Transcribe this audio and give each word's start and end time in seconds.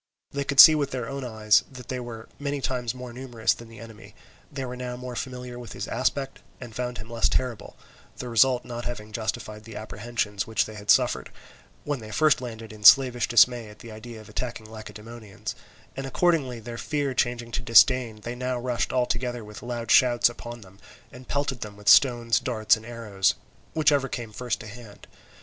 They 0.31 0.43
could 0.45 0.59
see 0.59 0.73
with 0.73 0.89
their 0.89 1.07
own 1.07 1.23
eyes 1.23 1.63
that 1.71 1.89
they 1.89 1.99
were 1.99 2.27
many 2.39 2.59
times 2.59 2.95
more 2.95 3.13
numerous 3.13 3.53
than 3.53 3.67
the 3.67 3.77
enemy; 3.77 4.15
they 4.51 4.65
were 4.65 4.75
now 4.75 4.97
more 4.97 5.15
familiar 5.15 5.59
with 5.59 5.73
his 5.73 5.87
aspect 5.87 6.39
and 6.59 6.75
found 6.75 6.97
him 6.97 7.07
less 7.07 7.29
terrible, 7.29 7.77
the 8.17 8.27
result 8.27 8.65
not 8.65 8.85
having 8.85 9.11
justified 9.11 9.63
the 9.63 9.75
apprehensions 9.75 10.47
which 10.47 10.65
they 10.65 10.73
had 10.73 10.89
suffered, 10.89 11.29
when 11.83 11.99
they 11.99 12.09
first 12.09 12.41
landed 12.41 12.73
in 12.73 12.83
slavish 12.83 13.27
dismay 13.27 13.69
at 13.69 13.77
the 13.77 13.91
idea 13.91 14.19
of 14.19 14.27
attacking 14.27 14.65
Lacedaemonians; 14.71 15.53
and 15.95 16.07
accordingly 16.07 16.59
their 16.59 16.79
fear 16.79 17.13
changing 17.13 17.51
to 17.51 17.61
disdain, 17.61 18.21
they 18.21 18.33
now 18.33 18.57
rushed 18.57 18.91
all 18.91 19.05
together 19.05 19.43
with 19.45 19.61
loud 19.61 19.91
shouts 19.91 20.29
upon 20.29 20.61
them, 20.61 20.79
and 21.11 21.27
pelted 21.27 21.61
them 21.61 21.77
with 21.77 21.87
stones, 21.87 22.39
darts, 22.39 22.75
and 22.75 22.87
arrows, 22.87 23.35
whichever 23.75 24.09
came 24.09 24.31
first 24.33 24.59
to 24.61 24.67
hand. 24.67 25.05